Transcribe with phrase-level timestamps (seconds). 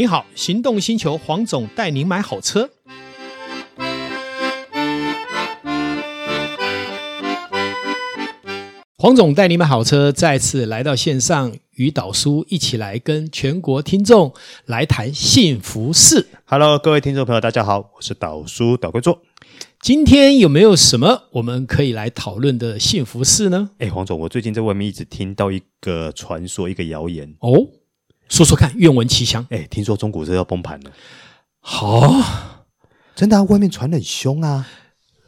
[0.00, 2.70] 你好，行动星球黄总带您买好车。
[8.96, 14.32] 黄总带您买好车，再次来到线上，与导叔一起来跟全国听众
[14.64, 16.28] 来谈幸福事。
[16.46, 19.20] Hello，各位听众朋友，大家好，我是导叔导贵座。
[19.82, 23.68] 今天有没有什么我们可以来讨论的幸福事呢？
[23.76, 27.68] 哎，黄总，我最近在外面一直听到一个传说，一个谣言哦。
[28.30, 29.44] 说说看，愿闻其详。
[29.50, 30.92] 哎，听说中古车要崩盘了。
[31.58, 32.24] 好、哦，
[33.16, 34.68] 真的、啊，外面传得很凶啊。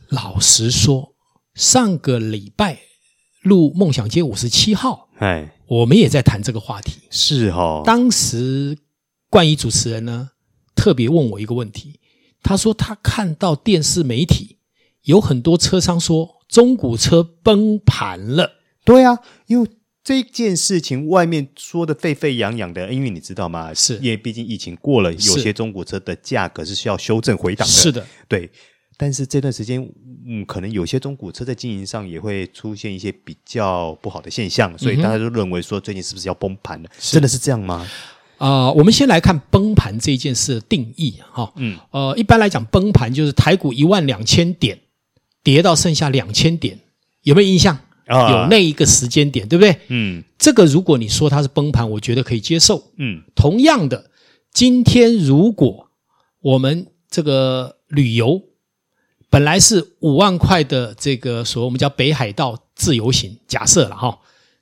[0.08, 1.14] 老实说，
[1.52, 2.78] 上个礼拜
[3.42, 7.00] 录《梦想街五十七号》，哎，我们也在谈这个话题。
[7.10, 7.82] 是哦。
[7.84, 8.78] 当时
[9.28, 10.30] 冠宇主持人呢，
[10.76, 11.98] 特别问我一个问题，
[12.40, 14.58] 他说他看到电视媒体
[15.02, 18.52] 有很多车商说中古车崩盘了。
[18.84, 19.68] 对啊，因为。
[20.04, 23.72] 这件事情外面说的沸沸扬扬的，因为你知道吗？
[23.72, 27.72] 是因为毕竟疫情过了，有些中古车的价格是需要修正回档的。
[27.72, 28.50] 是的，对。
[28.98, 29.80] 但是这段时间，
[30.26, 36.88] 嗯，可能有些中古车在经营上也会出现一些比较不好的现象，所以大家都认为说最近是不是要崩盘了？
[36.98, 37.88] 真的是这样吗？
[38.38, 41.52] 啊、呃，我们先来看崩盘这件事的定义哈。
[41.56, 44.78] 嗯，呃，一般来讲，崩盘就是台股一万两千点
[45.42, 46.78] 跌到剩下两千点，
[47.22, 47.78] 有没有印象？
[48.08, 49.76] 有那一个时间点，对不对？
[49.88, 52.90] 嗯，这个如果你说它是崩盘，我觉得可以接受。
[52.96, 54.10] 嗯，同样的，
[54.52, 55.88] 今天如果
[56.40, 58.42] 我们这个旅游
[59.30, 64.18] 本来是五万块的这个所谓我们叫北海道自由行，假设了哈，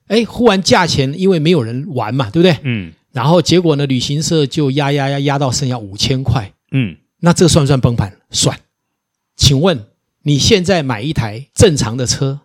[0.06, 2.56] 哎，忽然价钱因为没有人玩嘛，对不对？
[2.62, 6.52] 嗯，然后结果呢，旅行社就压压压压到剩下五千块。
[6.72, 8.18] 嗯，那这个算不算崩盘？
[8.30, 8.58] 算。
[9.36, 9.86] 请问
[10.22, 12.40] 你现在买一台正常的车？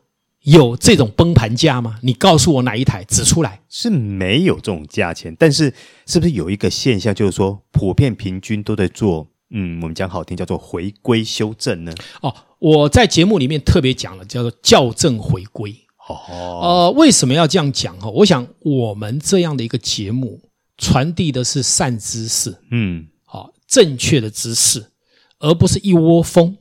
[0.46, 1.98] 有这种崩盘价吗？
[2.02, 3.62] 你告诉我哪一台指出来？
[3.68, 5.74] 是没有这种价钱，但是
[6.06, 11.92] 是不是有一个现象，就是说普遍平均都在做，嗯，我们讲好听叫做回归修正呢？
[12.22, 15.76] 哦，我在节目里面特别讲了，叫做校正回归。
[16.08, 16.16] 哦，
[16.62, 17.98] 呃，为什么要这样讲？
[18.00, 20.40] 哈，我想我们这样的一个节目
[20.78, 24.92] 传递的是善知识，嗯，好，正确的知识，
[25.40, 26.56] 而不是一窝蜂。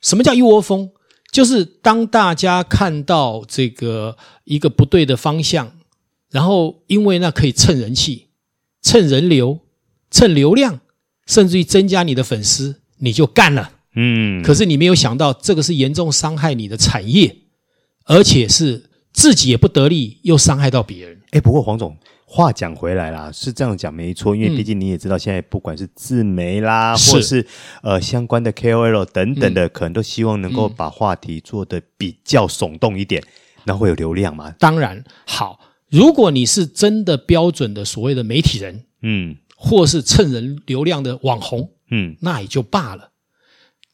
[0.00, 0.90] 什么叫一窝蜂？
[1.32, 5.72] 就是当大家看到这个一个不对的方向，
[6.30, 8.28] 然后因为那可以蹭人气、
[8.82, 9.58] 蹭人流、
[10.10, 10.80] 蹭流量，
[11.26, 13.72] 甚至于增加你的粉丝，你就干了。
[13.94, 17.34] 嗯，可是你没有想到，这个是严重伤害你的产业，
[18.04, 21.20] 而且是自己也不得利，又伤害到别人。
[21.30, 21.96] 哎，不过黄总。
[22.34, 27.46] 话讲回来啦，是这样讲没错，因为毕竟你也知道，现在不管是自媒啦，嗯、或者是
[27.82, 33.22] 呃相关的 KOL 等等的，嗯、可能都希望能够把话题做得比较耸动一点，
[33.64, 34.50] 那、嗯、会有流量嘛？
[34.58, 35.60] 当然好，
[35.90, 43.10] 如果你是真的标准的所谓的媒体人，嗯，或是蹭人流量的网红，嗯，那也就罢了。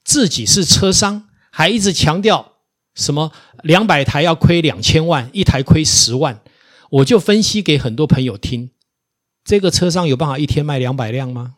[0.04, 2.53] 自己是车商，还一直强调
[2.94, 3.32] 什么
[3.65, 6.41] 两百台要亏两千万，一台亏十万。
[6.91, 8.71] 我就分析给很多朋友听，
[9.44, 11.54] 这个车商有办法一天卖两百辆吗？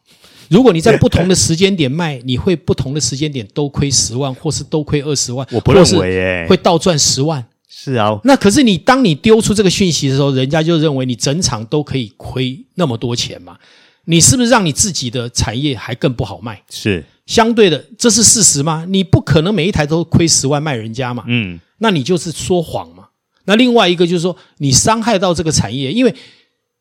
[0.48, 5.46] 如果你在不同的时间点卖，你会不同的时间点都亏十万，或是都亏二十万？
[5.52, 7.46] 我不认为耶，会倒赚十万。
[7.68, 13.56] 是啊，那可是你当你丢出这个讯息的时候，人家就认为你整场都可以亏那么多钱嘛？
[14.06, 16.60] 你是不是让你自己的产业还更不好卖？
[16.68, 18.84] 是相对的，这是事实吗？
[18.88, 21.22] 你不可能每一台都亏十万卖人家嘛？
[21.28, 22.99] 嗯，那你就是说谎嘛？
[23.44, 26.14] 那另外一个就是说，你伤害到这个产业，因为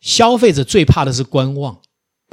[0.01, 1.77] 消费者最怕的是观望。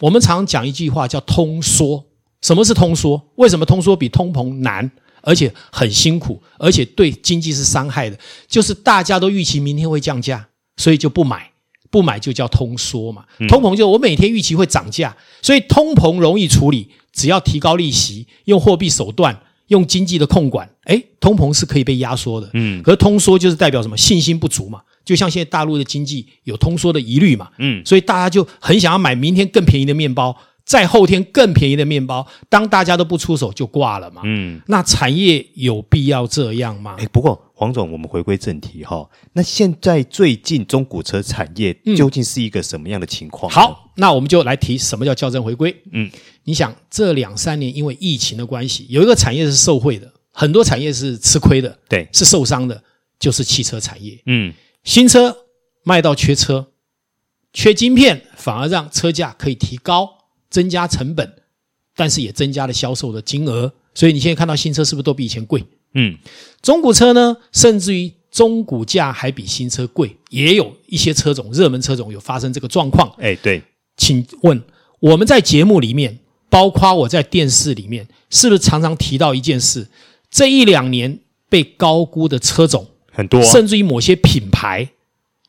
[0.00, 2.04] 我们常讲一句话叫“通缩”。
[2.42, 3.30] 什么是通缩？
[3.36, 4.88] 为什么通缩比通膨难，
[5.22, 8.18] 而且很辛苦，而且对经济是伤害的？
[8.46, 11.50] 就是大家都预期明天会降价，所以就不买，
[11.90, 13.24] 不买就叫通缩嘛。
[13.48, 19.40] 通膨就我每天预期会涨价，所以通膨容易处理，只要提高利息，用货币手段。
[19.68, 23.96] 用经济的控管，哎，通膨是可以被压缩的，嗯，可是通缩就是代表什么？
[23.96, 30.36] 信心不足嘛，就像现在大陆的经济有通缩的疑虑嘛，嗯，所以大家就很想要买明天更便宜的面包，
[30.66, 36.96] 再后天更便宜的面包，当大家都不出手就挂了嘛，嗯，那产业有必要这样吗？
[36.98, 37.40] 哎，不过。
[37.58, 39.08] 黄总，我们回归正题哈。
[39.32, 43.50] 那现在最近中古车产业究竟是一个什么样的情况？
[43.50, 45.74] 嗯，好，那我们就来提什么叫校正回归。
[45.92, 46.10] 嗯，
[46.44, 52.82] 你想这两三年因为疫情的关系，有一个产业是受惠的，很多产业是吃亏的，对，是受伤的，
[53.18, 54.20] 就是汽车产业。
[54.26, 54.52] 嗯，
[54.84, 55.34] 新车
[55.82, 56.66] 卖到缺车，
[57.54, 60.15] 缺晶片，反而让车价可以提高，
[60.56, 61.30] 增加成本，
[61.94, 63.70] 但是也增加了销售的金额。
[63.92, 65.62] 所以你现在看到新车是不是都比以前贵？
[65.92, 66.16] 嗯，
[66.62, 73.14] 中古车呢，甚至于中古价还比新车贵，也有一些车种，热门车种有发生这个状况。
[73.18, 73.62] 哎，对，
[73.98, 74.62] 请问
[74.98, 76.18] 我们在节目里面，
[76.48, 79.86] 包括我在电视里面，是不是常常提到一件事？
[80.30, 81.18] 这一两年
[81.50, 84.88] 被高估的车种很多，甚至于某些品牌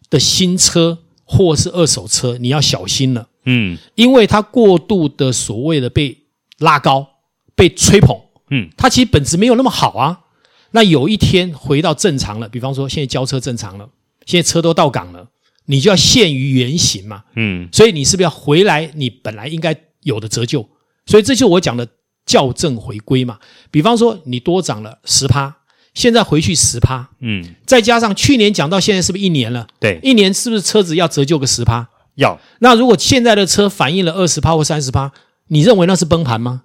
[0.10, 3.30] 的新车或是二手车，你要小心了。
[3.48, 6.16] 嗯，因为它过度的所谓的被
[6.60, 7.08] 拉高、
[7.56, 8.16] 被吹捧，
[8.52, 10.20] 嗯，它其实本质没有那么好啊。
[10.72, 13.90] 那有一天回到正常了，比方说现在交车正常了，
[14.26, 15.30] 现在车都到港了，
[15.66, 17.24] 你就要现于原形嘛。
[17.36, 20.68] 嗯，所以你是不是要回来你本来应该有的折旧？
[21.06, 21.88] 所以这就是我讲的
[22.26, 23.40] 校正回归嘛。
[23.72, 25.56] 比方说你多涨了十趴，
[25.94, 29.66] 现在回去十趴，嗯，再加上去年讲到现在是不是一年了？
[29.80, 31.88] 对，一年是不是车子要折旧个十趴？
[32.18, 32.40] 要。
[32.60, 35.12] 那如果现在的车反映了二十趴或三十趴，
[35.48, 36.64] 你认为那是崩盘吗？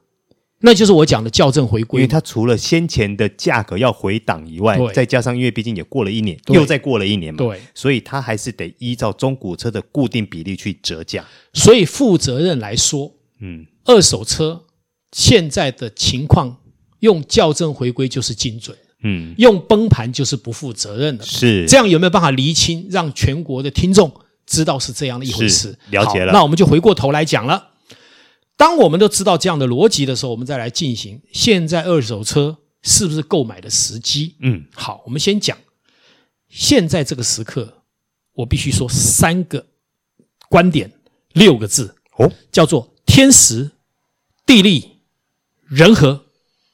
[0.64, 11.24] 那就是我讲的校正回归，因为它除了先前的价格要回档以外，再加上因为毕竟也过了一年，又再过了一年嘛，对，所以它还是得依照中古车的固定比例去折价。
[11.52, 13.10] 所以负责任来说，
[13.40, 14.62] 嗯，二手车
[15.10, 16.56] 现在的情况
[17.00, 21.24] 用校正回归就是精准，嗯，用崩盘就是不负责任的。
[21.24, 24.12] 是这样有没有办法厘清，让全国的听众
[24.46, 25.76] 知道是这样的一回事？
[25.90, 27.70] 了解了，那我们就回过头来讲了。
[28.56, 34.36] 当我们都知道这样的逻辑的时候，我们再来进行现在二手车是不是购买的时机？
[34.40, 35.56] 嗯，好，我们先讲
[36.48, 37.82] 现在这个时刻，
[38.34, 39.66] 我必须说三个
[40.48, 40.92] 观点，
[41.32, 43.70] 六个字哦，叫做天时、
[44.46, 44.98] 地利、
[45.66, 46.24] 人和。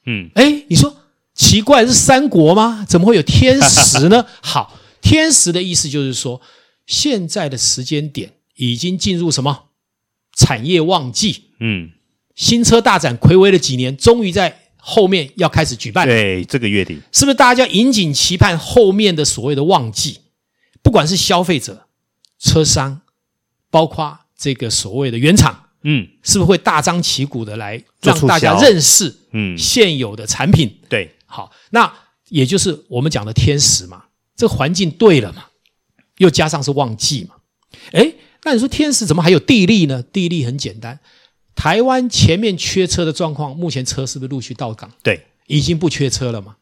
[0.05, 0.95] 嗯，哎，你说
[1.33, 2.85] 奇怪，是三国吗？
[2.87, 4.25] 怎么会有天时呢？
[4.43, 6.41] 好，天时的意思就是说，
[6.89, 9.65] 现在的时间点已经进入什么？
[10.35, 11.51] 产业旺季。
[11.59, 11.91] 嗯，
[12.35, 16.07] 新车大展睽违了几年，终于在后面要开始举办。
[16.07, 20.21] 对，这个月底是不是大家引颈期盼后面的所谓的旺季？
[20.81, 21.85] 不管是消费者、
[22.39, 23.01] 车商，
[23.69, 30.67] 包括这个所谓的原厂，嗯，是不是会大张旗鼓的来让大家认识嗯现有的产品？
[30.67, 31.93] 嗯、对，好，那
[32.29, 35.45] 也就是我们讲的天时嘛，这个环境对了嘛，
[36.19, 37.35] 又加上是旺季嘛，
[37.91, 40.03] 诶，那你说天时怎么还有地利呢？
[40.03, 40.99] 地利很简单。
[41.55, 44.89] 台湾前面缺车的状况，目前车是不是陆续到港？
[45.03, 46.55] 对，已经不缺车了嘛。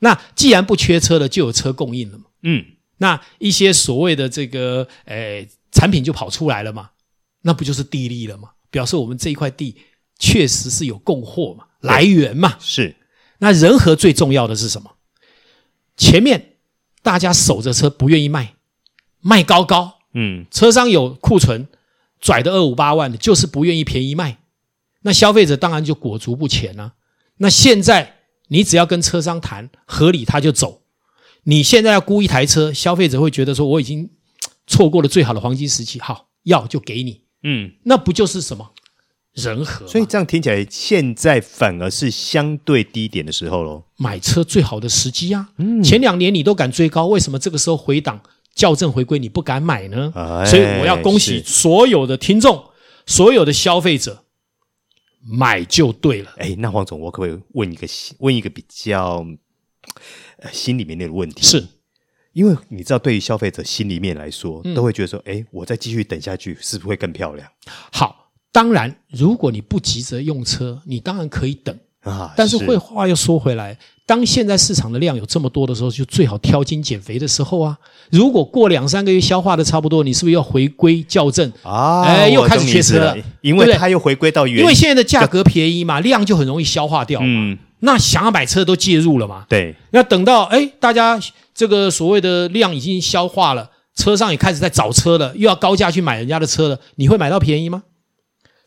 [0.00, 2.24] 那既然不缺车了，就有车供应了嘛。
[2.42, 2.64] 嗯，
[2.98, 6.90] 那一些所谓的这个诶产品就跑出来了嘛。
[7.42, 8.50] 那不就是地利了吗？
[8.70, 9.76] 表示我们这一块地
[10.18, 12.56] 确实是有供货嘛，来源嘛。
[12.60, 12.96] 是。
[13.38, 14.96] 那人和最重要的是什么？
[15.96, 16.56] 前面
[17.02, 18.54] 大家守着车不愿意卖，
[19.20, 19.98] 卖高高。
[20.14, 21.68] 嗯，车商有库存。
[22.22, 24.40] 拽的二五八万的，就是不愿意便宜卖，
[25.04, 26.92] 那消费者当然就裹足不前了、啊。
[27.38, 28.16] 那现在
[28.48, 30.82] 你只要跟车商谈合理，他就走。
[31.44, 34.10] 你现在要估一台车，消费者会觉得说我已经
[34.66, 37.22] 错过了最好的黄金时期，好，要就给你。
[37.42, 38.72] 嗯，那不就是什么
[39.32, 39.86] 人和？
[39.86, 45.48] 所以这样听起来，现在反而是相对低点的时候喽，买车最好的时机啊。
[45.56, 48.20] 嗯，前两年你都敢追高，为什么这个时候回档？
[48.54, 50.12] 校正回归，你不敢买呢？
[50.14, 52.64] 哎、所以我要恭喜所有的听众，
[53.06, 54.24] 所有的消费者，
[55.22, 56.32] 买就对了。
[56.36, 57.86] 哎，那黄总，我可不可以问一个
[58.18, 59.24] 问一个比较
[60.38, 61.42] 呃心里面那个问题？
[61.42, 61.66] 是，
[62.32, 67.48] 因为你知道，对于消费者心里面来说，嗯、都会觉得说，哎，我再继续等下去，是不是会更漂亮？
[67.92, 72.32] 好，当然，如果你不急着用车，你当然可以等啊。
[72.36, 73.76] 但是，会话又说回来。
[74.06, 77.78] 当现在市场的量有这么多的时候，就最好挑斤减肥的时候啊！
[78.10, 82.02] 如果过两三个月消化的差不多，你是不是要回归校正啊？
[82.02, 87.26] 哎，又开始缺车了，因为它又回归到原，因为现在的价格便宜嘛，量就很容易消化掉嘛。
[87.28, 89.44] 嗯，那想要买车都介入了嘛？
[89.48, 91.16] 对，那等到哎，大家
[91.54, 97.84] 这个所谓的量已经消化了，车上也开始在找车了，又要高价去买人家的车了，你会买到便宜吗？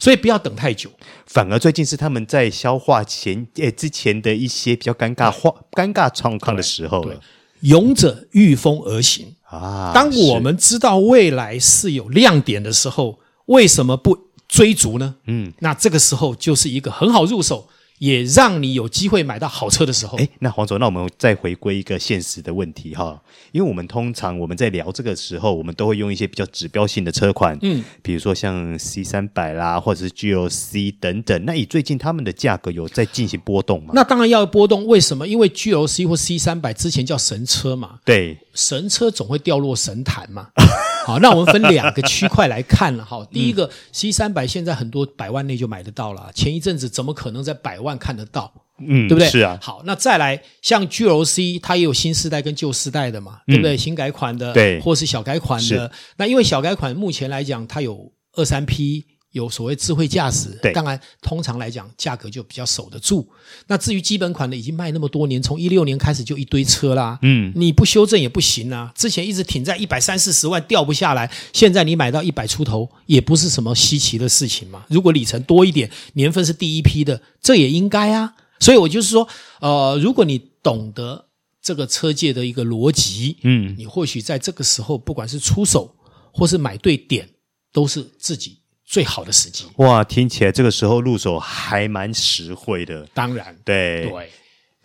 [0.03, 0.89] 所以不要等太久，
[1.27, 7.17] 反而最近是他们在消化前诶之前的一些比较尴尬化尴尬状况的时候了。
[7.62, 9.93] 勇者御风而行啊！
[9.95, 14.17] 当我们知道未来是有亮点的时候，为什么不
[14.50, 15.15] 追逐呢？
[15.27, 17.69] 嗯，那这个时候就是一个很好入手。
[18.00, 20.18] 也让你有机会买到好车的时候。
[20.18, 23.22] 哎，那黄总，那我们再回归一个现实的问题哈，
[23.52, 31.46] 因为我们通常我们在聊这个时候，我们都会用一些比较指标性的车款，嗯，比如说像 C 三百啦，或者是 GLC 等等。
[31.46, 33.92] 那以最近他们的价格有在进行波动吗？
[33.94, 35.28] 那当然要波动，为什么？
[35.28, 40.50] 因为 GLC 或 C 三百之前叫神车嘛，对，神车总会掉落神坛嘛。
[41.05, 43.25] 好，那我们分两个区块来看了哈。
[43.29, 48.53] 第一个，C 三百现在很多百万内就买得到了，前一阵子怎么可能在百万看得到？
[48.79, 49.27] 嗯，对不对？
[49.29, 49.60] 是啊。
[49.62, 53.75] 好，那再来，像 GLC 它也有新世代跟旧世代的嘛，对不对？
[53.75, 55.91] 新改款的，对，或是小改款的。
[56.17, 63.28] 那因为小改款目前来讲，它有二三批，有所谓智慧驾驶，对，当然通常来讲价格就比较守得住。
[63.68, 68.92] 那至于基本款的，已经卖那么多年，从一六年开始就一堆车啦，嗯，你不修正也不行啊。
[68.96, 74.86] 之前一直挺在一百三四十万掉不下来，现在你买到一百出头也不是什么稀奇的事情嘛。
[74.88, 78.36] 如果里程多一点，年份是第一批的，这也应该啊。
[78.60, 79.28] 所以我就是说，
[79.60, 81.25] 呃，如果你懂得
[81.60, 85.96] 这个车界的一个逻辑，嗯，你或许在这个时候，不管是出手
[86.32, 87.28] 或是买对点，
[87.72, 88.60] 都是自己。
[88.94, 93.08] 最好的时机哇，听起来这个时候入手还蛮实惠的。
[93.12, 94.30] 当然，对对。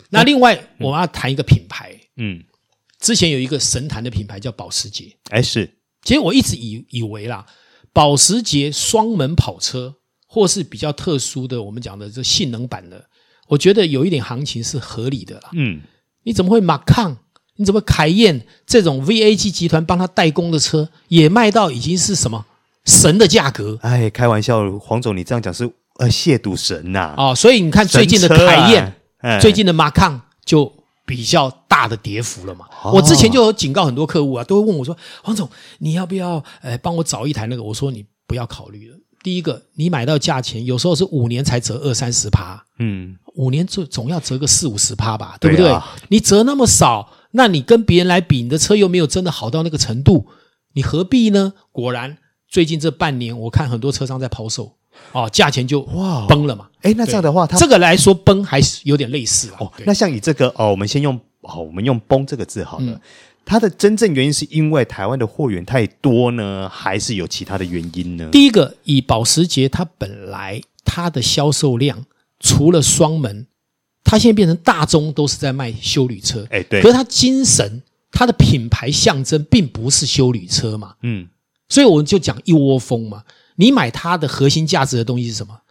[0.09, 2.43] 那另外，嗯、我们要谈一个品牌，嗯，
[2.99, 5.77] 之前有一个神坛的品牌叫保时捷，哎，是。
[6.01, 7.45] 其实我一直以以为啦，
[7.93, 9.93] 保时捷双门跑车
[10.25, 13.07] 或是比较特殊的，我们讲的这性能版的，
[13.47, 15.51] 我觉得有一点行情是合理的啦。
[15.53, 15.81] 嗯，
[16.23, 17.15] 你怎么会马抗？
[17.57, 22.43] 你怎么凯宴这种 VAG 集团帮他代工的车也卖到已经是什么？
[22.89, 25.63] 神的价格，哎，开玩笑，黄总，你这样讲是
[25.99, 27.29] 呃亵渎神呐、啊！
[27.29, 30.71] 哦，所以你看最近的凯宴，啊、最近的马抗就
[31.05, 32.65] 比较大的跌幅了嘛。
[32.83, 38.97] 哦、我之前就有警告很多客户啊，都会问我说：“黄总，你要不要呃帮我找一台那个？”我说：“你不要考虑了。
[39.21, 45.65] 第一个，你买到价钱有时候是五年才折二三十趴，嗯，五年总总要折个四五十趴吧，对不对？
[45.65, 50.27] 对啊、你折那么少，那你跟别人来比，你的车又没有真的好到那个程度，
[50.73, 51.53] 你何必呢？
[51.71, 52.17] 果然。”
[52.49, 54.73] 最近这半年，我看很多车商在抛售，
[55.11, 56.67] 哦，价钱就哇崩了嘛。
[56.81, 59.71] 哎，那这样的话，它这个来说崩还是有点类似哦。
[59.85, 62.85] 那像你这个哦，我们先用哦，我们用崩这个字好了。
[62.87, 62.99] 嗯、
[63.45, 68.27] 它的真正原因是因为台湾的货源太多呢，还是有其他的原因呢？
[68.31, 72.05] 第一个，以保时捷它本来它的销售量，
[72.39, 73.45] 除了双门，
[74.03, 76.47] 它现在变成大宗都是在卖修旅车。
[76.49, 76.81] 哎，对。
[76.81, 80.95] 可是它精神，它的品牌象征并不是修旅车嘛。
[81.03, 81.27] 嗯。
[81.69, 83.23] 所以我们就讲一窝蜂嘛，
[83.55, 85.61] 你买它的核心价值的东西是什么？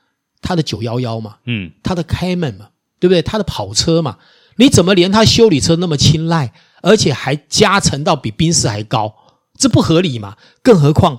[0.40, 3.20] 它的九幺幺嘛，嗯，它的 Cayman 嘛，对不对？
[3.20, 4.18] 它的跑车嘛，
[4.56, 9.14] 你怎么连它修理车那么青睐，而且还加成到比宾士还高？
[9.58, 10.36] 这不合理嘛？
[10.62, 11.18] 更何况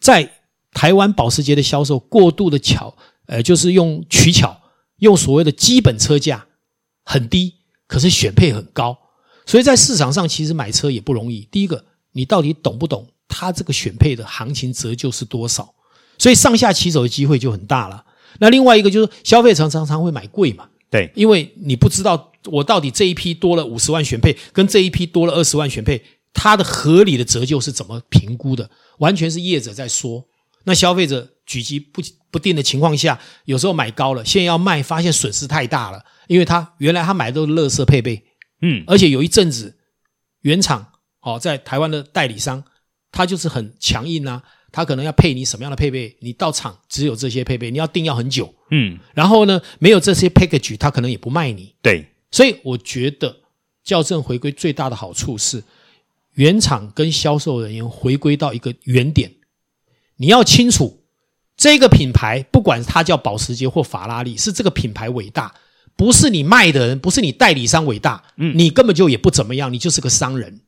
[0.00, 0.32] 在
[0.72, 4.60] 台湾保时捷的销售过度的巧，呃，就是用取巧，
[4.98, 6.46] 用所谓的基本车价
[7.04, 7.54] 很低，
[7.86, 8.98] 可是选配很高，
[9.46, 11.46] 所以在市场上其实买车也不容易。
[11.52, 13.06] 第一个，你到底懂不懂？
[13.34, 15.74] 它这个选配的行情折旧是多少？
[16.18, 18.04] 所以上下其手的机会就很大了。
[18.38, 26.02] 那另外一个就是消费常常常会买贵嘛，对，因为你不知道我到底这一批多了五十万选配，跟这一批多了二十万选配，
[26.34, 28.70] 它的合理的折旧是怎么评估的？
[28.98, 30.24] 完全是业者在说。
[30.64, 38.22] 那消费者举棋不不定的情况下，有时候买高了，现在要卖，发现损失太大了，因为他原来他买的都是垃圾配备，
[38.60, 39.76] 嗯，而且有一阵子
[40.42, 40.86] 原厂
[41.22, 42.62] 哦，在台湾的代理商。
[43.12, 44.42] 他就是很强硬啊，
[44.72, 51.74] 他可能要配你什么样的配备，你到厂只有这些配备，你要订要很久，嗯，然后呢，没有这些 package，他可能也不卖你。
[51.82, 53.36] 对，所以我觉得
[53.84, 55.62] 校正回归最大的好处是，
[56.32, 59.30] 原厂跟销售人员回归到一个原点，
[60.16, 61.02] 你要清楚
[61.54, 65.54] 这个品牌，不管它叫保时捷或法拉利，是这个品牌伟大，
[65.96, 70.62] 不是你卖的人，不是你代理商伟大，嗯，你根本就也不怎么样，你就是个商人，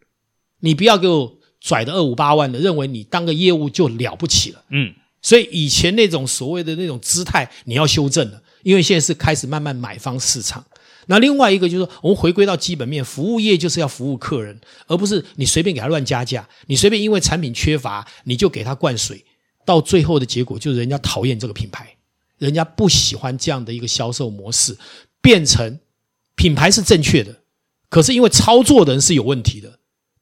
[0.61, 1.39] 你不要给我。
[1.65, 4.93] 拽的二五八万的，认为你当个业务就了不起了，嗯，
[5.23, 10.63] 所以以前那种所谓的那种姿态，你要修正了，因为现在是开始慢慢买方市场。
[11.07, 19.25] 那另外一个就是说，我们回归到基本面，服务业就是要服务客人，而不是你随便给他乱加价，你随便因为产品缺乏你就给他灌水，
[19.65, 21.97] 到最后的结果就是人家讨厌这个品牌，
[22.37, 24.77] 人家不喜欢这样的一个销售模式，
[25.23, 25.79] 变成
[26.35, 27.35] 品牌是正确的，
[27.89, 29.79] 可是因为操作的人是有问题的。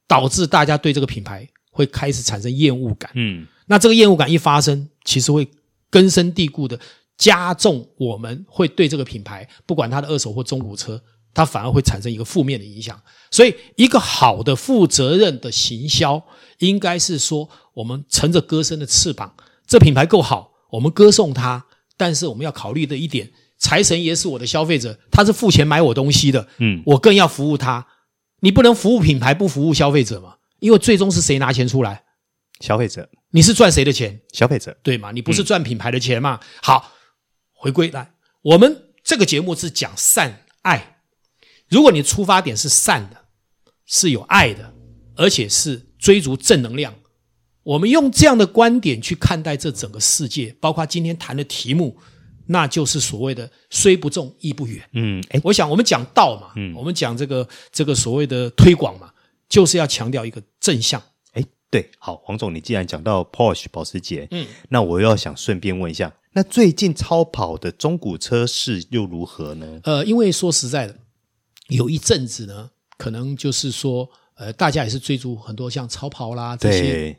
[0.07, 5.47] 导致大家对这个品牌会开始产生厌恶感，嗯，那这个厌恶感一发生，其实会
[5.89, 6.79] 根深蒂固的
[7.17, 11.01] 加重我们会对这个品牌，不管它的二手或中古车，
[11.33, 12.99] 它反而会产生一个负面的影响。
[13.31, 16.21] 所以，一个好的负责任的行销，
[16.59, 19.33] 应该是说，我们乘着歌声的翅膀，
[19.65, 21.65] 这品牌够好，我们歌颂它。
[21.97, 27.85] 但是，我们要考虑的一点，财神爷是我的消费者，他是付钱买我东西的，嗯，我更要服务他。
[28.43, 30.35] 你不能服务品牌不服务消费者嘛？
[30.59, 32.03] 因为最终是谁拿钱出来？
[32.59, 33.09] 消费者。
[33.29, 34.19] 你是赚谁的钱？
[34.33, 35.11] 消费者，对吗？
[35.13, 36.37] 你不是赚品牌的钱嘛？
[36.41, 36.91] 嗯、好，
[37.53, 40.97] 回归来，我们这个节目是讲善爱。
[41.69, 43.15] 如果你出发点是善的，
[43.85, 44.73] 是有爱的，
[45.15, 46.93] 而且是追逐正能量，
[47.63, 51.97] 我们用这样的观点去看待这整个世界，包括今天谈的题目。
[52.47, 54.83] 那就是所谓的虽不中亦不远。
[54.93, 59.11] 嗯，诶，我想我们讲道嘛，嗯，我们讲这个这个所谓的推广嘛，
[59.47, 61.01] 就是要强调一个正向。
[61.33, 69.79] 诶，对，好，黄总，你既然讲到 Porsche 保时捷，嗯，那我又要想顺便问一下，那最近超跑的中古车市又如何呢？
[69.83, 70.95] 呃，因为说实在的，
[71.69, 77.15] 有一阵子呢，可能就是说，呃，大家也是追逐很多像超跑啦这些，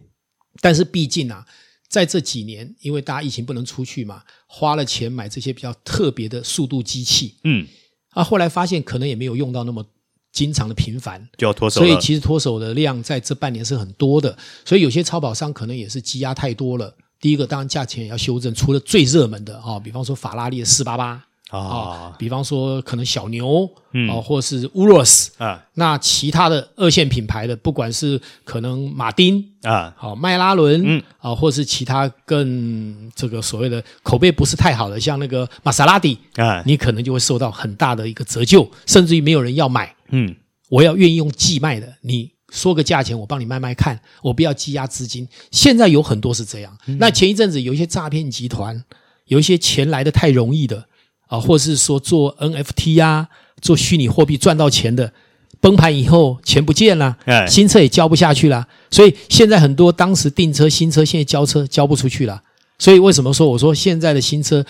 [0.61, 1.47] 但是毕竟啊，
[1.95, 7.65] 在这几年，因为大家疫情不能出去嘛，花了钱买这些比较特别的速度机器，嗯，
[8.11, 9.87] 啊，后来发现可能也没有用到那么。
[10.35, 11.29] 经常的频繁。
[11.39, 16.93] 就要脱手，所以其实脱手的量在这半年是很多的，所以有些超跑商可能也是积压太多了。
[17.21, 21.25] 第一个当然价钱也要修正，除了最热门的啊，比方说法拉利的四八八
[21.59, 23.69] 啊，比方说可能小牛
[24.11, 31.03] 啊，或是 Urus 啊，那其他的二线品牌的，不管是可能马丁啊，好迈拉伦嗯。
[31.19, 39.95] 啊，或是其他更这个所谓的口碑不是太好的，像那个玛莎拉蒂啊，你可能就会受到很大的一个折旧，甚至于没有人要买。
[40.11, 40.37] 嗯，
[40.69, 45.27] 我要愿意用寄卖的，你说个价钱，我帮你卖卖看，我不要积压资金。
[45.51, 46.77] 现在有很多是这样。
[46.87, 48.85] 嗯、那前一阵子有一些诈骗集团，
[49.25, 50.87] 有一些钱来的太容易的
[51.27, 53.29] 啊，或是说做 NFT 啊，
[53.61, 55.13] 做虚拟货币赚到钱的，
[55.61, 58.67] 崩盘以后钱不见了，哎、新车也交不下去了。
[58.91, 62.43] 所以现在很多当时订车新车，现在交车交不出去了。
[62.79, 64.65] 所以为什么说我说现在的新车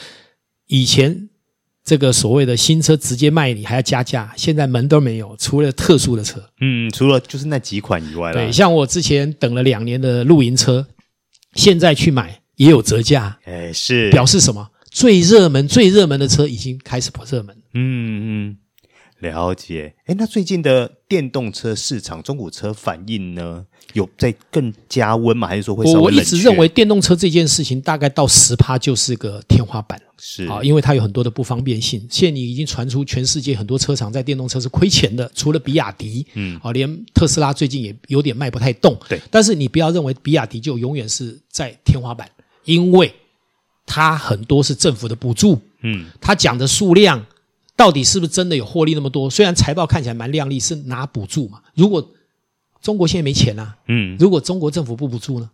[0.66, 1.28] 以前？
[1.86, 8.36] 这个所谓的新车直接卖你还要加价，现在门都没有，除了特殊的车，嗯，除了就是那几款以外了。
[8.36, 10.86] 对，像我之前等了两年的露营车，
[11.52, 14.66] 现在去买也有折价，哎，是表示什么？
[14.94, 17.54] 最热门、最热门的车已经开始不热门。
[17.74, 18.56] 嗯嗯。
[19.20, 25.48] 了解，哎，那最近的电动车市场中古车反应呢，有在更加温吗？
[25.48, 25.98] 还是说会稍？
[25.98, 32.06] 我一直认为电动车这件事情大概到十趴就是个天花板，是啊，因为它有很多的不方便性。
[32.10, 38.94] 现在你已经传出全世界很多车厂在电动车是亏钱的，除了比亚迪，嗯，啊，连特斯拉最近也有点卖不太动。
[39.08, 42.28] 对，但是你不要认为比亚迪就永远是在天花板，
[42.64, 43.10] 因为
[43.86, 47.24] 它很多是政府的补助，嗯，它讲的数量。
[47.76, 49.28] 到底是不是真的有获利那么多？
[49.28, 51.60] 虽然财报看起来蛮亮丽，是拿补助嘛？
[51.74, 52.08] 如果
[52.80, 55.50] 中国现在没钱啊，嗯，如果中国政府不补助呢，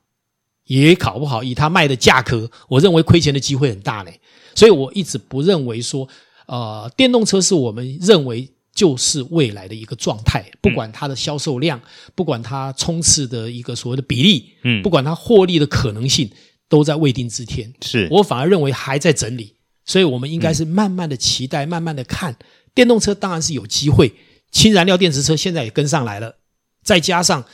[0.66, 4.20] 也搞不好以它卖的价格，我认为亏钱的机会很大嘞。
[4.54, 6.06] 所以我一直不认为说，
[6.44, 11.80] 呃，电动车是我们认为就是未来的一个状态，不管它的销售量，
[12.14, 16.30] 不管它冲刺的一个所谓的比例，嗯，不管它获利的可能性，
[16.70, 17.70] 都在未定之天。
[17.82, 19.56] 是我反而认为还在整理。
[19.84, 22.36] 所以，我们应该是慢慢的期待，嗯、慢慢的看
[22.72, 24.14] 电动车，当然是有机会。
[24.52, 26.36] 氢燃料电池车现在也跟上来了，
[26.84, 27.44] 再加上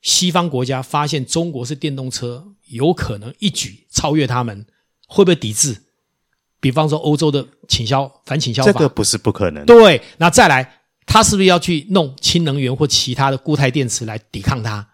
[0.00, 4.64] 西方国家发现中国是电动车，有可能一举超越他们，
[5.08, 5.76] 会不会抵制？
[6.60, 9.66] 比方说欧洲的倾销反倾销法，这个不是不可能。
[9.66, 14.86] 对，那再来，他是不是要去弄氢能源或其他的固态电池来抵抗它？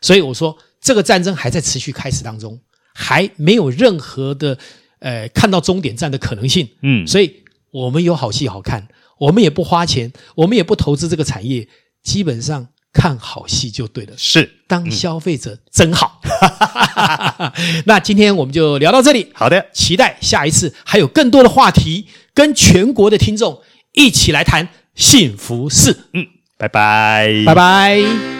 [0.00, 2.60] 所以我说，这个战争还在持续开始当中，
[2.96, 4.56] 还没有任何的。
[4.98, 7.30] 呃，看到终点站的可能性，嗯，所以
[7.70, 11.68] 我们有好戏好看，我们也不花钱，我们也不投资这个产业，
[12.02, 14.14] 基本上看好戏就对了。
[14.16, 16.20] 是，当消费者真好。
[16.24, 17.52] 嗯、
[17.84, 23.60] 那今天我们就聊到这里，好的，期待下一次还有更多的话题，跟全国的听众
[23.92, 25.94] 一起来谈幸福事。
[26.14, 28.35] 嗯，拜拜，拜拜。